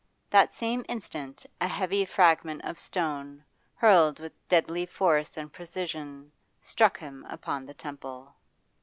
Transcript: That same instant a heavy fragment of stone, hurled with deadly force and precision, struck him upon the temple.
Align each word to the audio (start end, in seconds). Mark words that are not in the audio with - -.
That 0.31 0.55
same 0.55 0.83
instant 0.89 1.45
a 1.61 1.67
heavy 1.67 2.05
fragment 2.05 2.65
of 2.65 2.79
stone, 2.79 3.45
hurled 3.75 4.19
with 4.19 4.33
deadly 4.47 4.87
force 4.87 5.37
and 5.37 5.53
precision, 5.53 6.31
struck 6.59 6.97
him 6.97 7.23
upon 7.29 7.67
the 7.67 7.75
temple. 7.75 8.33